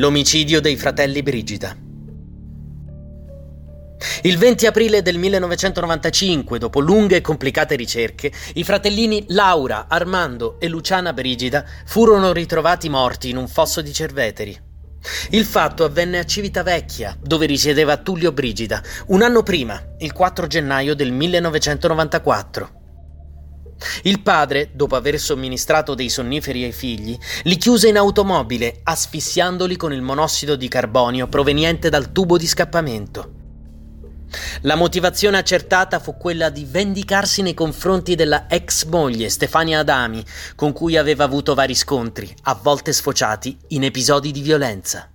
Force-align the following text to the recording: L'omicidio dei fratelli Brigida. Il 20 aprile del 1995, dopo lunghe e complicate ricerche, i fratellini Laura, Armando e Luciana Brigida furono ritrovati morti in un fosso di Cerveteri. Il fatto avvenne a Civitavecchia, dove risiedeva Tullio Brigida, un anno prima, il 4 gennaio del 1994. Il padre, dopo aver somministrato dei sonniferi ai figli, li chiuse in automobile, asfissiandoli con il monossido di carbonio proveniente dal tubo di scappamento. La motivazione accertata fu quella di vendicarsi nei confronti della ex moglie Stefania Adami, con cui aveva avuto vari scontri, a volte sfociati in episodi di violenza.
L'omicidio 0.00 0.62
dei 0.62 0.78
fratelli 0.78 1.22
Brigida. 1.22 1.76
Il 4.22 4.38
20 4.38 4.64
aprile 4.66 5.02
del 5.02 5.18
1995, 5.18 6.58
dopo 6.58 6.80
lunghe 6.80 7.16
e 7.16 7.20
complicate 7.20 7.76
ricerche, 7.76 8.32
i 8.54 8.64
fratellini 8.64 9.26
Laura, 9.28 9.88
Armando 9.90 10.58
e 10.58 10.68
Luciana 10.68 11.12
Brigida 11.12 11.66
furono 11.84 12.32
ritrovati 12.32 12.88
morti 12.88 13.28
in 13.28 13.36
un 13.36 13.46
fosso 13.46 13.82
di 13.82 13.92
Cerveteri. 13.92 14.58
Il 15.32 15.44
fatto 15.44 15.84
avvenne 15.84 16.18
a 16.18 16.24
Civitavecchia, 16.24 17.18
dove 17.20 17.44
risiedeva 17.44 17.98
Tullio 17.98 18.32
Brigida, 18.32 18.82
un 19.08 19.20
anno 19.20 19.42
prima, 19.42 19.96
il 19.98 20.14
4 20.14 20.46
gennaio 20.46 20.94
del 20.94 21.12
1994. 21.12 22.79
Il 24.02 24.20
padre, 24.20 24.70
dopo 24.72 24.96
aver 24.96 25.18
somministrato 25.18 25.94
dei 25.94 26.08
sonniferi 26.08 26.64
ai 26.64 26.72
figli, 26.72 27.18
li 27.44 27.56
chiuse 27.56 27.88
in 27.88 27.96
automobile, 27.96 28.80
asfissiandoli 28.82 29.76
con 29.76 29.92
il 29.92 30.02
monossido 30.02 30.56
di 30.56 30.68
carbonio 30.68 31.28
proveniente 31.28 31.88
dal 31.88 32.12
tubo 32.12 32.38
di 32.38 32.46
scappamento. 32.46 33.38
La 34.62 34.76
motivazione 34.76 35.38
accertata 35.38 35.98
fu 35.98 36.16
quella 36.16 36.50
di 36.50 36.64
vendicarsi 36.64 37.42
nei 37.42 37.54
confronti 37.54 38.14
della 38.14 38.46
ex 38.48 38.84
moglie 38.84 39.28
Stefania 39.28 39.80
Adami, 39.80 40.24
con 40.54 40.72
cui 40.72 40.96
aveva 40.96 41.24
avuto 41.24 41.54
vari 41.54 41.74
scontri, 41.74 42.32
a 42.42 42.58
volte 42.60 42.92
sfociati 42.92 43.56
in 43.68 43.84
episodi 43.84 44.30
di 44.30 44.40
violenza. 44.40 45.10